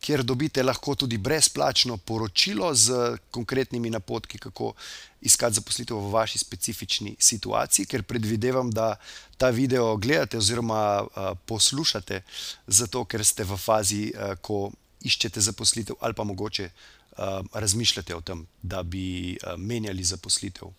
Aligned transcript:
kjer 0.00 0.22
dobite 0.24 0.62
lahko 0.62 0.94
tudi 0.94 1.18
brezplačno 1.18 1.96
poročilo 1.96 2.74
z 2.74 3.16
konkretnimi 3.30 3.90
napotki, 3.90 4.38
kako 4.38 4.72
iskati 5.20 5.54
zaposlitev 5.54 5.96
v 5.96 6.12
vaši 6.12 6.38
specifični 6.38 7.16
situaciji, 7.18 7.86
ker 7.86 8.02
predvidevam, 8.02 8.70
da 8.70 8.96
ta 9.36 9.50
video 9.50 9.96
gledate 9.96 10.38
oziroma 10.38 11.02
uh, 11.02 11.32
poslušate, 11.46 12.22
zato 12.66 13.04
ker 13.04 13.24
ste 13.24 13.44
v 13.44 13.56
fazi, 13.56 14.12
uh, 14.14 14.34
ko 14.40 14.70
iščete 15.04 15.40
zaposlitev 15.40 15.96
ali 16.00 16.14
pa 16.14 16.24
mogoče 16.24 16.70
uh, 16.70 17.44
razmišljate 17.52 18.16
o 18.16 18.20
tem, 18.20 18.46
da 18.62 18.82
bi 18.82 19.36
uh, 19.36 19.56
menjali 19.56 20.04
zaposlitev 20.04 20.68
uh, 20.68 20.74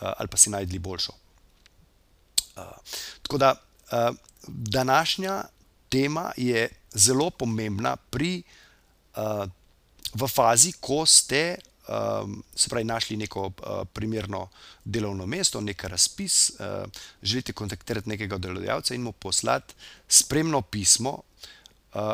ali 0.00 0.28
pa 0.28 0.36
si 0.36 0.50
najdli 0.50 0.78
boljšo. 0.78 1.12
Uh, 2.56 2.64
tako 3.22 3.38
da 3.38 3.54
uh, 3.56 4.16
današnja 4.48 5.44
tema 5.88 6.32
je 6.36 6.68
zelo 6.94 7.30
pomembna 7.30 7.96
pri, 7.96 8.42
uh, 9.16 9.44
v 10.14 10.28
fazi, 10.28 10.72
ko 10.80 11.06
ste 11.06 11.58
um, 11.88 12.42
pravi, 12.68 12.84
našli 12.84 13.16
neko 13.16 13.46
uh, 13.46 13.82
primerno 13.92 14.48
delovno 14.84 15.26
mesto, 15.26 15.60
nek 15.60 15.84
razpis, 15.84 16.52
želite 17.22 17.52
kontaktirati 17.52 18.08
nekega 18.08 18.38
delodajalca 18.38 18.94
in 18.94 19.02
mu 19.02 19.12
poslati 19.12 19.74
spremno 20.08 20.62
pismo, 20.62 21.22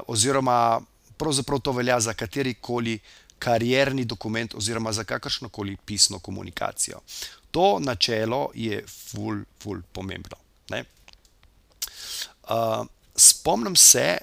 oziroma 0.07 0.81
pravzaprav 1.17 1.61
to 1.61 1.73
velja 1.73 2.01
za 2.01 2.15
katerikoli 2.15 2.99
karierni 3.39 4.05
dokument, 4.05 4.55
oziroma 4.55 4.93
za 4.93 5.05
kakršno 5.05 5.49
koli 5.49 5.77
pisno 5.77 6.19
komunikacijo. 6.19 7.01
To 7.51 7.79
načelo 7.81 8.51
je 8.55 8.85
ful, 8.87 9.45
ful 9.63 9.81
pomembno. 9.93 10.37
Uh, 12.47 12.87
spomnim 13.17 13.77
se, 13.77 14.19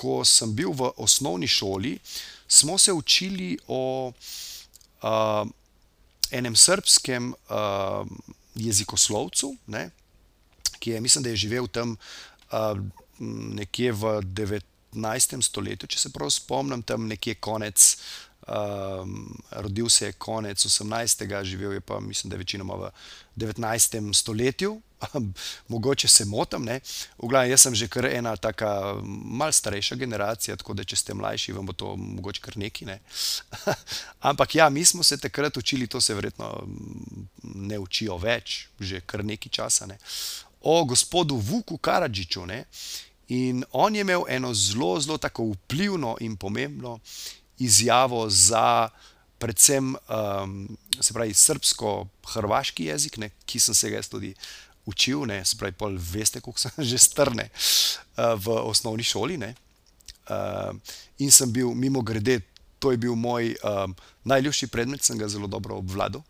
ko 0.00 0.22
sem 0.24 0.52
bil 0.56 0.72
v 0.72 0.88
osnovni 0.96 1.48
šoli, 1.48 1.98
smo 2.48 2.78
se 2.78 2.92
učili 2.92 3.58
o 3.68 4.08
uh, 4.08 5.44
enem 6.30 6.56
srpskem 6.56 7.34
uh, 7.34 8.06
jezikoslovcu, 8.54 9.52
ne, 9.66 9.90
ki 10.78 10.96
je, 10.96 11.00
mislim, 11.00 11.24
da 11.24 11.30
je 11.30 11.42
živel 11.44 11.68
tam 11.68 11.96
uh, 11.96 12.80
nekje 13.60 13.92
v 13.92 14.14
19. 14.24 15.42
stoletju, 15.42 15.88
če 15.88 15.98
se 16.06 16.12
prav 16.14 16.32
spomnim, 16.32 16.82
tam 16.82 17.06
nekje 17.10 17.36
konec. 17.36 17.96
Um, 18.48 19.38
rodil 19.50 19.88
se 19.88 20.06
je 20.06 20.12
konec 20.12 20.66
18. 20.66 21.44
živel 21.44 21.72
je 21.72 21.80
pa, 21.80 22.00
mislim, 22.00 22.30
da 22.30 22.34
je 22.34 22.38
večinoma 22.38 22.74
v 22.74 22.90
19. 23.36 24.14
stoletju, 24.14 24.80
mogoče 25.68 26.08
se 26.08 26.24
motim. 26.24 26.68
V 27.18 27.28
glavnem, 27.28 27.50
jaz 27.50 27.60
sem 27.60 27.74
že 27.74 27.88
kar 27.88 28.06
ena 28.06 28.36
taka 28.36 28.94
malce 29.04 29.58
starejša 29.58 29.94
generacija, 29.94 30.56
tako 30.56 30.74
da 30.74 30.84
če 30.84 30.96
ste 30.96 31.14
mlajši, 31.14 31.52
vam 31.52 31.66
bo 31.66 31.72
to 31.72 31.96
mogoče 31.96 32.40
kar 32.40 32.56
neki. 32.56 32.84
Ne? 32.84 32.98
Ampak 34.30 34.54
ja, 34.54 34.68
mi 34.68 34.84
smo 34.84 35.02
se 35.02 35.18
takrat 35.18 35.56
učili, 35.56 35.86
to 35.86 36.00
se 36.00 36.14
verjetno 36.14 36.66
ne 37.54 37.78
učijo 37.78 38.16
več, 38.16 38.68
že 38.80 39.00
kar 39.00 39.24
nekaj 39.24 39.52
časa, 39.52 39.86
ne? 39.86 39.98
o 40.60 40.84
gospodu 40.84 41.36
Vuku 41.36 41.76
Karadžiču. 41.78 42.46
Ne? 42.46 42.64
In 43.28 43.64
on 43.72 43.94
je 43.94 44.00
imel 44.00 44.24
eno 44.28 44.54
zelo, 44.54 45.00
zelo 45.00 45.18
tako 45.18 45.52
vplivno 45.52 46.16
in 46.20 46.36
pomembno 46.36 46.98
izjavo 47.60 48.26
za. 48.30 48.88
Predvsem, 49.40 49.94
um, 49.96 50.56
se 51.00 51.14
pravi, 51.16 51.32
srpsko-hrvaški 51.32 52.90
jezik, 52.90 53.16
ne, 53.16 53.30
ki 53.48 53.56
sem 53.60 53.74
se 53.74 53.88
ga 53.88 54.02
tudi 54.04 54.34
učil, 54.84 55.24
ne, 55.28 55.38
spravi, 55.44 55.72
pol 55.80 55.96
veste, 55.96 56.42
kako 56.44 56.60
sem 56.60 56.84
že 56.90 56.98
strne 57.00 57.48
uh, 57.48 58.36
v 58.36 58.58
osnovni 58.68 59.06
šoli. 59.06 59.38
Uh, 59.40 60.76
in 61.24 61.32
sem 61.32 61.48
bil, 61.52 61.72
mimo 61.74 62.02
grede, 62.04 62.40
to 62.80 62.92
je 62.92 63.00
bil 63.00 63.16
moj 63.16 63.54
um, 63.64 63.96
najljubši 64.24 64.68
predmet, 64.72 65.04
sem 65.04 65.18
ga 65.18 65.28
zelo 65.28 65.48
dobro 65.48 65.80
obvladal. 65.80 66.22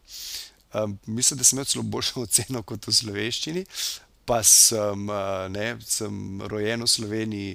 Um, 0.75 0.99
mislim, 1.07 1.39
da 1.39 1.45
sem 1.45 1.59
imel 1.59 1.67
celo 1.67 1.83
boljšo 1.83 2.23
oceno 2.27 2.63
kot 2.63 2.87
v 2.87 2.95
slovenščini. 2.95 3.67
Pa 4.31 4.45
sem, 4.47 5.09
ne, 5.51 5.65
sem 5.83 6.43
rojen 6.47 6.85
v 6.85 6.87
Sloveniji, 6.87 7.55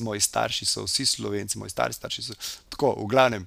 moji 0.00 0.20
starši 0.24 0.64
so 0.64 0.86
vsi 0.86 1.04
slovenci, 1.06 1.58
moji 1.58 1.70
stari 1.70 1.92
starši 1.92 2.22
so 2.22 2.36
tako, 2.78 2.94
v 3.02 3.06
glavnem, 3.10 3.46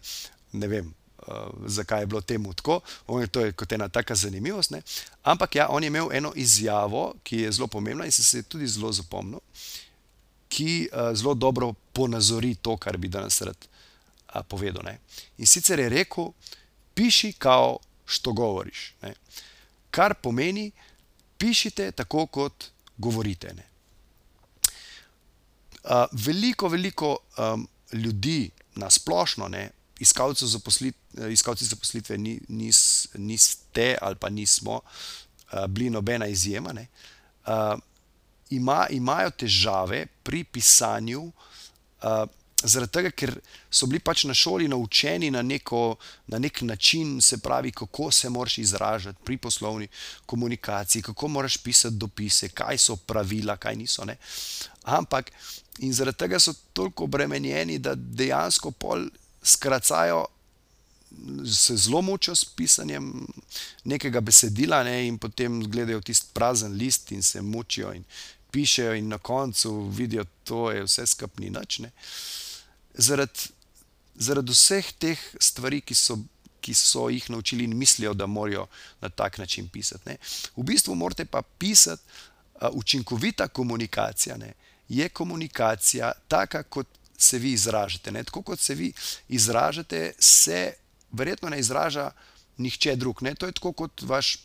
ne 0.52 0.68
vem, 0.68 0.94
uh, 1.28 1.48
zakaj 1.66 2.02
je 2.02 2.06
bilo 2.06 2.22
temu 2.22 2.54
tako. 2.54 2.82
On 3.08 3.22
je 3.22 3.28
to 3.28 3.40
je 3.40 3.52
kot 3.56 3.72
ena 3.72 3.88
taka 3.90 4.16
zanimivost. 4.16 4.72
Ne? 4.72 4.82
Ampak 5.24 5.56
ja, 5.56 5.70
on 5.70 5.84
je 5.84 5.88
imel 5.88 6.12
eno 6.12 6.34
izjavo, 6.36 7.14
ki 7.24 7.38
je 7.38 7.52
zelo 7.52 7.68
pomembna 7.68 8.06
in 8.06 8.12
se 8.12 8.38
je 8.38 8.44
tudi 8.44 8.68
zelo 8.68 8.92
zapomnil, 8.92 9.40
ki 10.50 10.90
uh, 10.92 11.16
zelo 11.16 11.34
dobro 11.34 11.74
ponazori 11.94 12.56
to, 12.56 12.76
kar 12.78 12.98
bi 12.98 13.08
danes 13.08 13.42
rad 13.42 13.56
uh, 14.36 14.42
povedal. 14.44 14.84
Ne? 14.84 15.00
In 15.38 15.48
sicer 15.48 15.80
je 15.80 15.90
rekel: 15.90 16.34
Piši, 16.94 17.34
kao 17.34 17.80
što 18.06 18.34
govoriš. 18.34 18.94
Ne? 19.02 19.14
Kar 19.92 20.14
pomeni, 20.14 20.72
pišite 21.38 21.92
tako, 21.92 22.26
kot 22.26 22.66
govorite. 22.98 23.56
Uh, 25.84 26.04
veliko, 26.12 26.68
veliko 26.68 27.18
um, 27.38 27.68
ljudi 27.94 28.52
na 28.76 28.90
splošno, 28.90 29.48
ne, 29.48 29.70
iskalcev 30.00 30.48
zaposlit, 30.48 30.96
iskalci 31.30 31.66
zaposlitve 31.66 32.18
ni, 32.18 32.40
nis, 32.48 33.08
niste 33.14 33.98
ali 34.02 34.16
pa 34.16 34.30
nismo 34.30 34.80
uh, 34.82 35.66
bili 35.68 35.90
nobena 35.90 36.28
izjema, 36.28 36.74
uh, 36.74 37.80
ima, 38.50 38.88
imajo 38.90 39.30
težave 39.30 40.06
pri 40.24 40.44
pisanju. 40.44 41.32
Uh, 42.62 42.70
Zaradi 42.70 42.92
tega, 42.94 43.10
ker 43.12 43.32
so 43.74 43.88
bili 43.90 44.00
pač 44.04 44.26
na 44.30 44.36
šoli 44.38 44.68
naučeni 44.70 45.32
na, 45.34 45.42
neko, 45.42 45.96
na 46.30 46.40
nek 46.40 46.62
način, 46.62 47.22
se 47.22 47.38
pravi, 47.42 47.72
kako 47.72 48.12
se 48.12 48.30
moraš 48.30 48.58
izražati 48.58 49.20
pri 49.26 49.38
poslovni 49.38 49.88
komunikaciji, 50.26 51.02
kako 51.02 51.28
moraš 51.28 51.58
pisati 51.58 51.96
dopise, 51.96 52.50
kaj 52.50 52.78
so 52.78 52.96
pravila, 52.96 53.58
kaj 53.58 53.76
niso. 53.76 54.06
Ne? 54.06 54.18
Ampak 54.84 55.32
in 55.80 55.94
zaradi 55.94 56.18
tega 56.18 56.40
so 56.40 56.54
toliko 56.74 57.04
obremenjeni, 57.04 57.80
da 57.80 57.96
dejansko 57.96 58.72
pol 58.72 59.08
skracajo, 59.44 60.26
se 61.46 61.76
zelo 61.76 62.02
mučijo 62.02 62.36
s 62.36 62.46
pisanjem 62.46 63.28
nekega 63.84 64.22
besedila, 64.22 64.84
ne, 64.84 65.08
in 65.08 65.18
potem 65.18 65.64
gledajo 65.64 66.02
tisti 66.02 66.30
prazen 66.34 66.78
list 66.78 67.12
in 67.12 67.24
se 67.24 67.42
mučijo 67.42 67.94
in 67.94 68.04
pišejo, 68.52 68.94
in 68.96 69.08
na 69.08 69.18
koncu 69.18 69.90
vidijo, 69.90 70.26
da 70.48 70.72
je 70.72 70.84
vse 70.84 71.08
skupni 71.08 71.50
noč. 71.50 71.82
Zaradi 72.94 73.50
zarad 74.16 74.50
vseh 74.50 74.92
teh 75.00 75.20
stvari, 75.40 75.82
ki 75.82 75.96
so. 75.96 76.20
Ki 76.62 76.76
so 76.78 77.08
jih 77.10 77.26
naučili 77.34 77.64
in 77.66 77.72
mislijo, 77.74 78.12
da 78.14 78.28
morajo 78.30 78.68
na 79.02 79.10
tak 79.10 79.40
način 79.42 79.66
pisati. 79.70 80.10
Ne. 80.10 80.18
V 80.56 80.62
bistvu 80.64 80.94
morate 80.96 81.26
pa 81.26 81.42
pisati, 81.42 82.04
uh, 82.62 82.70
učinkovita 82.72 83.48
komunikacija 83.48 84.38
ne, 84.38 84.54
je 84.90 85.10
komunikacija 85.10 86.12
taka, 86.28 86.64
kot 86.64 86.88
se 87.18 87.40
vi 87.40 87.52
izražate. 87.52 88.12
Ne? 88.12 88.24
Tako 88.24 88.42
kot 88.42 88.60
se 88.60 88.76
vi 88.76 88.94
izražate, 89.30 90.14
se 90.20 90.74
verjetno 91.12 91.50
ne 91.50 91.60
izraža 91.60 92.12
nihče 92.58 92.96
drug. 92.96 93.22
Ne? 93.22 93.36
To 93.36 93.46
je 93.46 93.52
tako 93.52 93.74
kot 93.74 94.02
vaš 94.02 94.38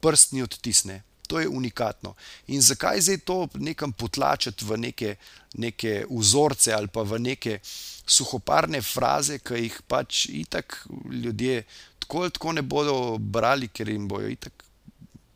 prstni 0.00 0.42
odtis. 0.42 0.84
Ne? 0.84 1.02
To 1.28 1.40
je 1.40 1.48
unikatno. 1.48 2.14
In 2.48 2.62
zakaj 2.64 3.02
zdaj 3.04 3.18
to 3.28 3.36
nekam 3.60 3.92
potlačiti 3.92 4.64
v 4.64 4.78
neke, 4.80 5.16
neke 5.60 6.04
vzorce 6.10 6.72
ali 6.72 6.88
pa 6.88 7.04
v 7.04 7.20
neke 7.20 7.58
suhoparne 8.08 8.80
fraze, 8.82 9.38
ki 9.38 9.60
jih 9.66 9.76
pač 9.88 10.24
itak 10.32 10.86
ljudje 11.12 11.66
tako 12.00 12.22
ali 12.24 12.30
tako 12.30 12.52
ne 12.52 12.62
bodo 12.62 13.18
brali, 13.18 13.68
ker 13.68 13.88
jim 13.88 14.08
bojo 14.08 14.28
itak. 14.28 14.64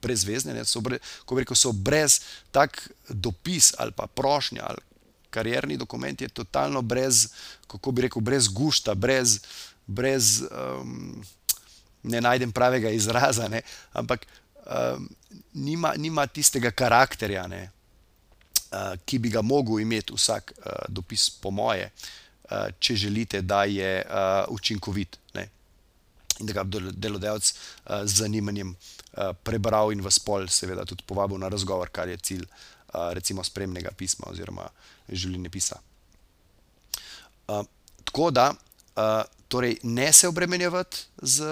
Brezvezne, 0.02 0.64
so, 0.66 0.80
bre, 0.82 0.96
ko 1.22 1.36
rekel, 1.38 1.54
so 1.54 1.70
brez 1.70 2.16
tak 2.50 2.80
dopis 3.06 3.68
ali 3.78 3.94
pa 3.94 4.08
prošnja 4.10 4.64
ali 4.66 4.82
karierni 5.32 5.76
dokument 5.76 6.20
je 6.20 6.28
totalno 6.28 6.82
brez, 6.82 7.28
kako 7.66 7.92
bi 7.92 8.02
rekel, 8.02 8.22
brez 8.22 8.48
gušta, 8.48 8.94
brez, 8.94 9.38
brez 9.86 10.42
um, 10.50 11.22
ne 12.02 12.20
najdem 12.20 12.52
pravega 12.52 12.90
izraza, 12.90 13.48
ne, 13.48 13.62
ampak 13.92 14.26
um, 14.67 15.09
nima, 15.53 15.94
nima 15.97 16.26
tistega 16.26 16.70
karakterja, 16.70 17.47
ne, 17.47 17.62
uh, 18.73 18.94
ki 19.05 19.19
bi 19.19 19.31
ga 19.31 19.43
mogel 19.43 19.81
imeti 19.81 20.14
vsak 20.17 20.53
uh, 20.56 20.73
dopis, 20.88 21.31
po 21.31 21.50
moje, 21.50 21.91
uh, 22.50 22.69
če 22.79 22.97
želite, 22.97 23.43
da 23.43 23.64
je 23.64 23.99
uh, 24.06 24.44
učinkovit. 24.55 25.19
Ne. 25.35 25.49
in 26.41 26.47
da 26.47 26.53
ga 26.53 26.64
bo 26.64 26.81
delodajalec 26.81 27.53
uh, 27.53 28.03
z 28.05 28.23
zanimanjem 28.25 28.73
uh, 28.73 29.32
prebral 29.44 29.93
in 29.93 30.00
vas 30.00 30.19
pol, 30.19 30.49
seveda, 30.49 30.85
tudi 30.88 31.05
povabil 31.06 31.38
na 31.38 31.49
razgovor, 31.53 31.91
kar 31.93 32.09
je 32.09 32.17
cilj, 32.17 32.47
uh, 32.47 33.12
recimo, 33.12 33.44
spremnega 33.44 33.93
pisma 33.97 34.31
oziroma 34.31 34.69
življenje 35.09 35.50
pisa. 35.53 35.79
Uh, 37.49 37.62
tako 38.05 38.31
da, 38.31 38.50
uh, 38.97 39.23
torej, 39.49 39.76
ne 39.82 40.12
se 40.12 40.29
obremenjevati 40.29 41.05
z 41.23 41.44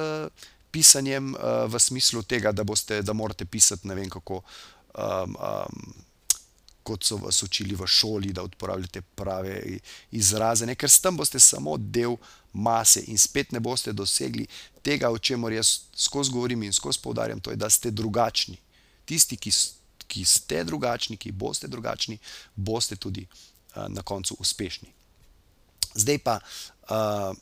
pisanjem 0.71 1.35
uh, 1.35 1.67
v 1.71 1.81
smislu 1.81 2.23
tega, 2.23 2.53
da, 2.53 2.65
boste, 2.65 3.03
da 3.03 3.13
morate 3.13 3.45
pisati 3.45 3.89
ne 3.89 3.95
vem 3.95 4.11
kako. 4.11 4.43
Um, 4.95 5.37
um, 5.37 6.07
Kot 6.83 7.05
so 7.05 7.19
vas 7.21 7.43
učili 7.45 7.77
v 7.77 7.87
šoli, 7.87 8.33
da 8.33 8.43
uporabljate 8.43 9.03
prave 9.15 9.79
izraze, 10.17 10.67
ne? 10.67 10.75
ker 10.75 10.89
s 10.91 10.99
tem 11.05 11.17
boste 11.17 11.39
samo 11.41 11.77
del 11.77 12.17
mase 12.57 13.03
in 13.13 13.19
spet 13.21 13.53
ne 13.53 13.61
boste 13.61 13.93
dosegli 13.93 14.47
tega, 14.83 15.11
o 15.13 15.19
čemer 15.19 15.53
jaz 15.53 15.75
skozi 15.93 16.33
govorim 16.33 16.63
in 16.63 16.73
skozi 16.73 16.99
poudarjam, 17.05 17.41
to 17.41 17.53
je, 17.53 17.61
da 17.61 17.69
ste 17.71 17.93
drugačni. 17.93 18.57
Tisti, 19.05 19.37
ki, 19.37 19.53
ki 20.09 20.25
ste 20.25 20.65
drugačni, 20.65 21.21
ki 21.21 21.37
boste 21.37 21.69
drugačni, 21.69 22.19
boste 22.57 22.97
tudi 22.97 23.27
uh, 23.29 23.85
na 23.93 24.03
koncu 24.03 24.41
uspešni. 24.41 24.89
Zdaj 25.95 26.19
pa 26.25 26.41
uh, 26.41 27.37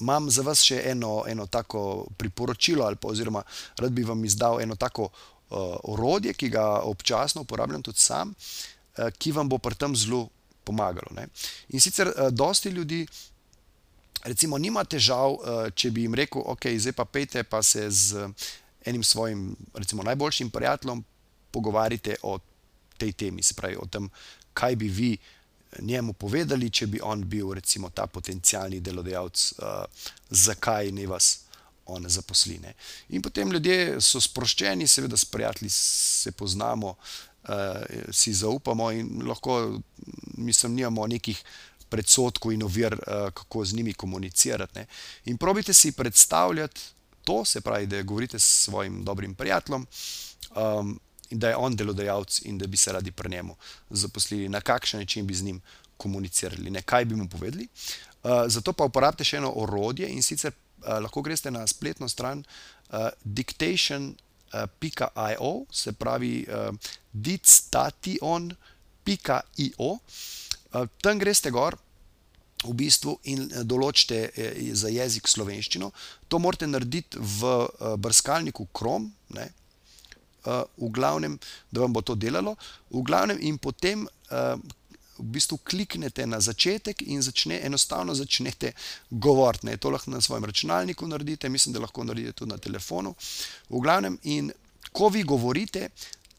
imam 0.00 0.30
za 0.30 0.42
vas 0.42 0.62
še 0.64 0.80
eno, 0.90 1.24
eno 1.28 1.46
tako 1.46 2.06
priporočilo, 2.16 2.84
ali 2.84 2.96
pa 2.96 3.08
oziroma 3.08 3.42
rad 3.78 3.92
bi 3.92 4.04
vam 4.04 4.24
izdal 4.24 4.60
eno 4.60 4.76
tako 4.76 5.08
uh, 5.08 5.76
orodje, 5.84 6.34
ki 6.34 6.48
ga 6.48 6.64
občasno 6.88 7.42
uporabljam 7.42 7.82
tudi 7.82 7.98
sam, 7.98 8.34
uh, 8.34 9.10
ki 9.18 9.32
vam 9.32 9.48
bo 9.48 9.58
pri 9.58 9.74
tem 9.74 9.96
zelo 9.96 10.28
pomagalo. 10.64 11.14
Ne? 11.16 11.28
In 11.68 11.80
sicer, 11.80 12.08
uh, 12.08 12.30
dosti 12.30 12.70
ljudi 12.70 13.06
recimo, 14.24 14.58
nima 14.58 14.84
težav, 14.84 15.34
uh, 15.34 15.68
če 15.74 15.90
bi 15.90 16.06
jim 16.06 16.14
rekel, 16.14 16.42
ok, 16.46 16.70
zdaj 16.78 16.96
pa 16.96 17.04
pejte 17.04 17.42
pa 17.44 17.62
se 17.62 17.90
z 17.90 18.28
enim 18.86 19.02
svojim, 19.02 19.56
recimo, 19.74 20.02
najboljšim 20.02 20.50
prijateljem 20.50 21.04
pogovarjate 21.50 22.16
o 22.22 22.38
tej 22.98 23.12
temi, 23.12 23.42
se 23.42 23.54
pravi 23.54 23.76
o 23.76 23.86
tem, 23.86 24.08
kaj 24.54 24.76
bi 24.76 24.88
vi 24.88 25.12
njemu 25.78 26.12
povedali, 26.12 26.70
če 26.70 26.86
bi 26.86 27.00
on 27.02 27.24
bil, 27.24 27.52
recimo, 27.54 27.90
ta 27.90 28.06
potencijalni 28.06 28.80
delodajalec, 28.80 29.52
uh, 29.58 29.84
zakaj 30.30 30.92
ne 30.92 31.06
vas. 31.06 31.38
On 31.86 32.04
zaposli. 32.08 32.60
Ne. 32.62 32.74
In 33.08 33.22
potem 33.22 33.50
ljudje 33.50 33.96
so 34.00 34.20
sproščeni, 34.22 34.86
seveda, 34.86 35.16
s 35.18 35.24
prijatelji 35.24 35.70
se 35.74 36.30
poznamo, 36.32 36.94
uh, 36.94 37.56
si 38.14 38.32
zaupamo, 38.32 38.90
in 38.92 39.26
lahko, 39.26 39.80
mislim, 40.38 40.76
nimamo 40.78 41.06
nekih 41.06 41.42
predsotkov 41.90 42.54
in 42.54 42.62
ovir, 42.62 42.94
uh, 42.94 43.32
kako 43.34 43.64
z 43.64 43.74
njimi 43.74 43.94
komunicirati. 43.94 44.78
Ne. 44.78 44.86
In 45.24 45.38
probite 45.38 45.74
si 45.74 45.92
predstavljati 45.92 46.80
to, 47.24 47.44
se 47.44 47.60
pravi, 47.60 47.86
da 47.86 48.02
govorite 48.02 48.38
s 48.38 48.64
svojim 48.64 49.04
dobrim 49.04 49.34
prijateljem. 49.34 49.86
Um, 50.54 51.00
in 51.32 51.38
da 51.38 51.48
je 51.48 51.56
on 51.56 51.76
delodajalec 51.76 52.42
in 52.44 52.58
da 52.58 52.66
bi 52.66 52.76
se 52.76 52.92
radi 52.92 53.10
pri 53.10 53.30
njemu 53.30 53.56
zaposlili, 53.90 54.48
na 54.48 54.60
kakšen 54.60 55.00
način 55.00 55.26
bi 55.26 55.34
z 55.34 55.42
njim 55.42 55.60
komunicirali, 55.96 56.70
ne 56.70 56.82
kaj 56.82 57.04
bi 57.04 57.16
mu 57.16 57.28
povedali. 57.28 57.68
Uh, 58.22 58.30
zato 58.46 58.72
pa 58.72 58.84
uporabite 58.86 59.24
še 59.26 59.36
eno 59.40 59.52
orodje 59.64 60.08
in 60.08 60.22
sicer 60.22 60.52
uh, 60.52 60.98
lahko 61.02 61.22
greste 61.22 61.50
na 61.50 61.66
spletno 61.66 62.08
stran 62.08 62.44
uh, 62.44 63.08
dictation.io, 63.24 64.14
uh, 65.50 65.66
se 65.70 65.92
pravi 65.92 66.46
uh, 66.46 66.74
dictation.io. 67.12 68.56
Uh, 70.72 70.86
tam 71.02 71.18
greste 71.18 71.50
gor. 71.50 71.76
V 72.62 72.76
bistvu 72.78 73.16
in 73.26 73.48
določite 73.66 74.30
za 74.78 74.86
jezik 74.86 75.26
slovenščino. 75.26 75.88
To 76.30 76.38
morate 76.38 76.68
narediti 76.70 77.18
v 77.18 77.66
brskalniku 77.98 78.68
Chrome, 78.70 79.10
ne, 79.34 79.48
uh, 79.50 79.61
v 80.44 80.90
glavnem, 80.90 81.38
da 81.70 81.80
vam 81.80 81.92
bo 81.92 82.02
to 82.02 82.14
delalo, 82.14 82.56
v 82.90 83.02
glavnem, 83.06 83.38
in 83.40 83.58
potem 83.58 84.06
uh, 84.06 84.56
v 85.18 85.28
bistvu 85.36 85.58
kliknete 85.64 86.26
na 86.26 86.40
začetek 86.40 87.02
in 87.06 87.22
začne, 87.22 87.60
enostavno 87.62 88.14
začnete 88.14 88.72
govoriti. 89.10 89.76
To 89.78 89.90
lahko 89.90 90.10
na 90.10 90.20
svojem 90.20 90.44
računalniku 90.44 91.06
naredite, 91.06 91.48
mislim, 91.48 91.72
da 91.72 91.80
lahko 91.80 92.04
naredite 92.04 92.32
tudi 92.32 92.50
na 92.50 92.58
telefonu. 92.58 93.14
V 93.68 93.80
glavnem, 93.80 94.18
in 94.22 94.50
ko 94.92 95.08
vi 95.08 95.22
govorite, 95.22 95.88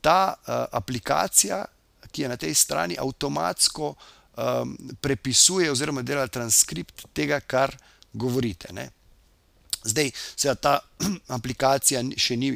ta 0.02 0.34
uh, 0.36 0.66
aplikacija, 0.72 1.66
ki 2.12 2.22
je 2.22 2.30
na 2.30 2.38
tej 2.38 2.54
strani, 2.54 2.98
avtomatsko 3.00 3.96
um, 4.38 4.78
prepisuje 5.02 5.72
oziroma 5.72 6.02
dela 6.02 6.28
transkript 6.28 7.08
tega, 7.14 7.40
kar 7.40 7.74
govorite. 8.14 8.74
Ne. 8.74 8.90
Zdaj, 9.84 10.12
seveda, 10.36 10.56
ta 10.56 10.80
aplikacija 11.38 12.04
še 12.18 12.38
ni 12.38 12.54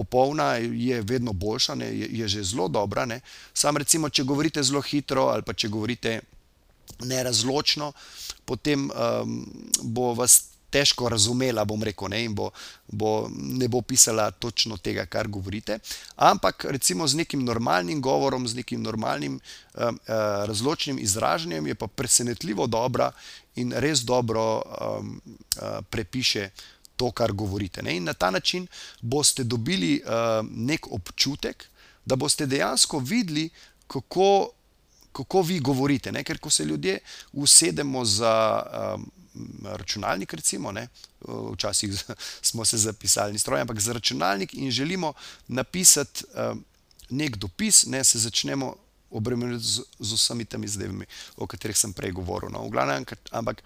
popolna, 0.00 0.54
je 0.56 1.02
vedno 1.02 1.32
boljša, 1.32 1.74
ne, 1.74 1.86
je, 1.86 2.08
je 2.22 2.28
že 2.28 2.44
zelo 2.52 2.68
dobra. 2.68 3.04
Ne. 3.04 3.20
Sam 3.54 3.76
recimo, 3.76 4.08
če 4.08 4.24
govorite 4.24 4.62
zelo 4.62 4.80
hitro 4.80 5.28
ali 5.32 5.42
pa 5.42 5.52
če 5.52 5.68
govorite 5.68 6.20
nerazločno, 7.04 7.92
potem 8.44 8.88
um, 8.90 9.44
bo 9.82 10.14
vas 10.14 10.50
težko 10.70 11.08
razumela, 11.10 11.64
bom 11.66 11.82
rekel, 11.82 12.08
ne, 12.12 12.22
in 12.24 12.34
bo, 12.34 12.50
bo, 12.86 13.28
ne 13.30 13.68
bo 13.68 13.82
pisala 13.82 14.30
točno 14.30 14.78
tega, 14.78 15.06
kar 15.10 15.28
govorite. 15.28 15.80
Ampak 16.16 16.68
recimo 16.70 17.08
z 17.10 17.18
nekim 17.22 17.44
normalnim 17.44 18.00
govorom, 18.00 18.46
z 18.48 18.62
nekim 18.62 18.82
normalnim 18.82 19.40
um, 19.40 19.40
uh, 19.82 20.14
razločnim 20.46 20.98
izražanjem 21.02 21.66
je 21.66 21.74
pa 21.74 21.86
presenetljivo 21.86 22.66
dobra 22.66 23.10
in 23.58 23.74
res 23.76 24.04
dobro 24.06 24.62
um, 24.62 25.20
uh, 25.58 25.82
prepiše 25.90 26.50
to, 27.00 27.08
kar 27.16 27.32
govorite. 27.32 27.82
Ne? 27.82 27.96
In 27.96 28.04
na 28.04 28.12
ta 28.12 28.30
način 28.30 28.66
boste 29.00 29.44
dobili 29.44 30.02
uh, 30.04 30.44
nek 30.44 30.86
občutek, 30.92 31.64
da 32.04 32.16
boste 32.16 32.46
dejansko 32.46 32.98
videli, 32.98 33.48
kako, 33.86 34.50
kako 35.12 35.42
vi 35.42 35.60
govorite. 35.60 36.12
Ne? 36.12 36.24
Ker 36.24 36.38
ko 36.38 36.50
se 36.50 36.64
ljudje 36.64 36.98
usedemo 37.32 38.04
za 38.04 38.34
um, 38.94 39.06
računalnik, 39.64 40.34
recimo, 40.34 40.72
ne? 40.72 40.88
včasih 41.52 42.04
smo 42.50 42.64
se 42.64 42.78
zapisali, 42.78 43.38
stroj, 43.38 43.60
ampak 43.60 43.80
za 43.80 43.92
računalnik 43.96 44.54
in 44.54 44.70
želimo 44.70 45.12
napisati 45.48 46.24
um, 46.34 46.64
nek 47.10 47.36
dopis, 47.36 47.86
ne? 47.86 48.04
se 48.04 48.18
začnemo 48.18 48.74
obremeniti 49.10 49.64
z, 49.64 49.82
z 49.98 50.12
vsemi 50.12 50.44
temi 50.44 50.68
zadevami, 50.68 51.06
o 51.36 51.46
katerih 51.46 51.78
sem 51.78 51.92
prej 51.92 52.12
govoril. 52.12 52.50
No, 52.50 52.68
glavnem, 52.68 53.04
ampak 53.30 53.62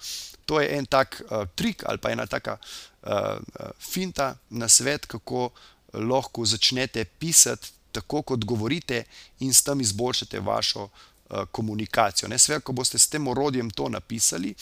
to 0.46 0.60
je 0.60 0.72
en 0.78 0.86
tak 0.86 1.20
uh, 1.20 1.44
trik 1.54 1.84
ali 1.86 1.98
pa 1.98 2.12
ena 2.12 2.26
taka 2.26 2.58
uh, 2.58 3.38
finta 3.78 4.34
na 4.50 4.68
svet, 4.68 5.06
kako 5.06 5.50
lahko 5.94 6.44
začnete 6.44 7.04
pisati 7.04 7.72
tako, 7.94 8.22
kot 8.22 8.44
govorite, 8.44 9.04
in 9.40 9.54
s 9.54 9.62
tem 9.62 9.80
izboljšate 9.80 10.40
vašo 10.40 10.88
uh, 10.88 11.44
komunikacijo. 11.50 12.28
Sve, 12.38 12.60
ko 12.60 12.72
boste 12.72 12.98
s 12.98 13.08
tem 13.08 13.28
orodjem 13.28 13.70
to 13.70 13.88
napisali, 13.88 14.54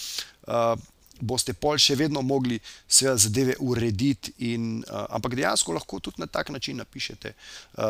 uh, 0.46 0.76
boste 1.22 1.54
pol 1.54 1.78
še 1.78 1.94
vedno 1.98 2.22
mogli 2.26 2.58
seveda 2.90 3.16
zadeve 3.16 3.54
urediti, 3.62 4.32
in, 4.50 4.82
uh, 4.82 5.06
ampak 5.16 5.36
dejansko 5.38 5.76
lahko 5.76 6.00
tudi 6.02 6.22
na 6.22 6.26
tak 6.26 6.50
način 6.50 6.80
napišete 6.82 7.32
uh, 7.32 7.84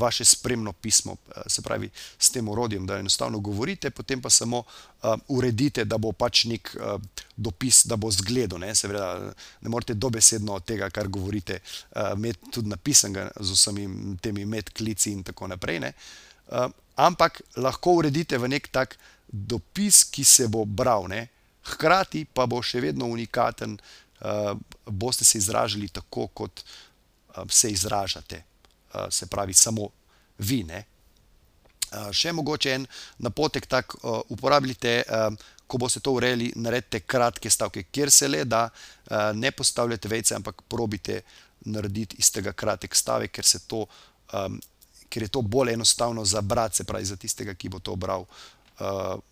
vaše 0.00 0.24
spremno 0.24 0.72
pismo, 0.72 1.12
uh, 1.12 1.42
se 1.46 1.62
pravi 1.62 1.90
s 2.18 2.30
tem 2.32 2.48
orodjem, 2.48 2.86
da 2.86 2.98
enostavno 2.98 3.40
govorite, 3.40 3.90
potem 3.90 4.22
pa 4.22 4.30
samo 4.30 4.62
uh, 4.64 5.14
uredite, 5.28 5.84
da 5.84 5.98
bo 5.98 6.12
pač 6.12 6.44
nek 6.50 6.72
uh, 6.76 6.96
dopis, 7.36 7.84
da 7.86 7.96
bo 8.00 8.10
zgledal. 8.10 8.60
Ne, 8.60 8.74
seveda, 8.74 9.32
ne 9.60 9.72
morete 9.72 9.94
dobesedno 9.94 10.58
tega, 10.64 10.90
kar 10.90 11.08
govorite, 11.08 11.60
uh, 11.60 12.12
imeti 12.16 12.54
tudi 12.56 12.72
napisanega 12.72 13.30
z 13.40 13.56
vsemi 13.56 13.88
temi 14.20 14.44
medklici 14.48 15.12
in 15.12 15.24
tako 15.26 15.50
naprej. 15.52 15.80
Ne, 15.84 15.92
uh, 16.48 16.68
ampak 16.96 17.42
lahko 17.56 18.00
uredite 18.00 18.38
v 18.38 18.48
nek 18.56 18.68
tak 18.72 18.96
dopis, 19.28 20.04
ki 20.04 20.24
se 20.24 20.48
bo 20.48 20.64
bral. 20.64 21.08
Ne, 21.08 21.28
hkrati 21.74 22.24
pa 22.24 22.46
bo 22.50 22.62
še 22.62 22.80
vedno 22.80 23.08
unikaten, 23.10 23.76
uh, 24.20 24.52
boste 24.86 25.24
se 25.24 25.38
izražali 25.38 25.88
tako, 25.88 26.26
kot 26.26 26.62
uh, 26.64 27.44
se 27.48 27.70
izražate, 27.70 28.42
uh, 28.94 29.08
se 29.10 29.26
pravi, 29.26 29.54
samo 29.54 29.88
vi. 30.38 30.64
Uh, 30.66 32.10
še 32.12 32.32
mogoče 32.32 32.74
en 32.74 32.86
napotek, 33.18 33.66
tak 33.66 33.96
uporabljite. 34.28 35.02
Ko 35.70 35.78
boste 35.78 36.00
to 36.02 36.16
urejali, 36.16 36.48
naredite 36.58 36.98
kratke 37.06 37.50
stavke, 37.50 37.84
kjer 37.94 38.10
se 38.10 38.26
le 38.26 38.40
da, 38.42 38.64
ne 39.38 39.52
postavljate 39.54 40.08
vejce, 40.10 40.34
ampak 40.34 40.64
probite 40.66 41.20
narediti 41.70 42.16
iz 42.18 42.30
tega 42.32 42.52
kratek 42.52 42.94
stavek, 42.94 43.32
ker, 43.32 43.46
to, 43.66 43.84
um, 44.34 44.58
ker 45.08 45.26
je 45.26 45.28
to 45.28 45.42
bolj 45.42 45.72
enostavno 45.72 46.24
za 46.24 46.40
brati, 46.40 46.76
se 46.76 46.84
pravi 46.84 47.04
za 47.04 47.16
tistega, 47.16 47.54
ki 47.54 47.68
bo 47.68 47.78
to 47.78 47.96
bral, 47.96 48.26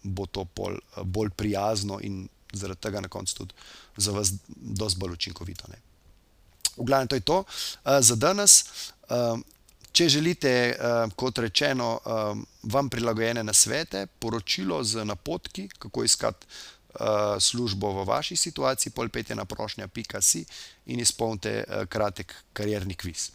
bo 0.02 0.26
to 0.26 0.44
pol, 0.44 0.78
uh, 0.96 1.02
bolj 1.04 1.30
prijazno 1.36 1.98
in 2.02 2.26
zaradi 2.52 2.80
tega 2.80 3.00
na 3.00 3.08
koncu 3.08 3.34
tudi 3.34 3.54
za 3.96 4.12
vas 4.12 4.32
dosti 4.46 4.98
bolj 5.00 5.12
učinkovito. 5.12 5.68
Ne. 5.68 5.78
V 6.76 6.86
glavnem, 6.86 7.08
to 7.08 7.16
je 7.16 7.20
to 7.20 7.38
uh, 7.38 8.00
za 8.00 8.16
danes. 8.16 8.64
Uh, 9.08 9.40
če 9.92 10.08
želite, 10.08 10.50
kot 11.16 11.38
rečeno, 11.42 11.86
vam 12.70 12.90
prilagojene 12.92 13.42
nasvete, 13.42 14.04
poročilo 14.06 14.82
z 14.84 15.02
napotki, 15.04 15.64
kako 15.78 16.04
iskati 16.04 16.46
službo 17.40 17.90
v 17.96 18.04
vaši 18.06 18.36
situaciji, 18.36 18.92
polpete 18.92 19.34
na 19.34 19.44
prošnja.si 19.44 20.44
in 20.86 21.00
izpolnite 21.00 21.64
kratek 21.88 22.34
karjerni 22.52 22.94
kviz. 22.94 23.30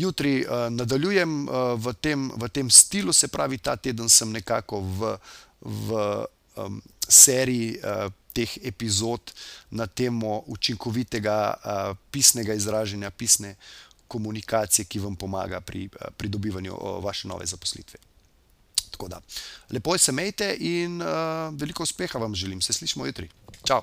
Jutri 0.00 0.40
uh, 0.42 0.68
nadaljujem 0.72 1.34
uh, 1.44 1.74
v, 1.76 1.92
tem, 2.00 2.30
v 2.32 2.48
tem 2.48 2.70
stilu, 2.72 3.12
se 3.12 3.28
pravi, 3.28 3.58
ta 3.58 3.76
teden 3.76 4.08
sem 4.08 4.32
nekako 4.32 4.80
v, 4.80 5.12
v 5.60 6.00
um, 6.56 6.80
seriji. 7.08 7.76
Uh, 7.82 8.08
Teh 8.30 8.46
epizod 8.62 9.32
na 9.74 9.88
temo 9.90 10.44
učinkovitega 10.46 11.38
uh, 11.50 11.96
pisnega 12.14 12.54
izražanja, 12.54 13.10
pisne 13.10 13.56
komunikacije, 14.06 14.86
ki 14.86 15.02
vam 15.02 15.16
pomaga 15.18 15.58
pri 15.58 15.88
uh, 15.90 16.14
pridobivanju 16.14 16.70
uh, 16.70 17.02
vaše 17.02 17.26
nove 17.26 17.46
zaposlitve. 17.50 17.98
Tako 18.90 19.08
da, 19.10 19.18
lepo 19.74 19.98
se 19.98 20.14
imejte 20.14 20.54
in 20.60 21.02
uh, 21.02 21.50
veliko 21.58 21.82
uspeha 21.82 22.22
vam 22.22 22.34
želim. 22.34 22.62
Se 22.62 22.72
slišimo 22.72 23.06
jutri. 23.06 23.26
Čau! 23.66 23.82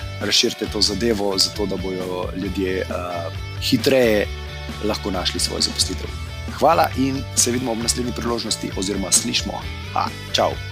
razširite 0.21 0.65
to 0.73 0.81
zadevo, 0.81 1.37
zato 1.37 1.65
da 1.65 1.75
bodo 1.75 2.29
ljudje 2.35 2.85
uh, 2.89 3.33
hitreje 3.61 4.27
lahko 4.83 5.11
našli 5.11 5.39
svoj 5.39 5.61
zaposlitev. 5.61 6.07
Hvala 6.59 6.89
in 6.97 7.23
se 7.35 7.51
vidimo 7.51 7.71
ob 7.71 7.77
naslednji 7.77 8.11
priložnosti, 8.15 8.71
oziroma 8.77 9.11
slišmo. 9.11 9.53
Ha, 9.93 10.07
čau! 10.33 10.70